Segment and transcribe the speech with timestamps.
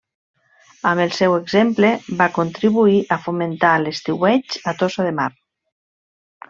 [0.91, 1.91] Amb el seu exemple,
[2.23, 5.33] va contribuir a fomentar l’estiueig a Tossa de Mar.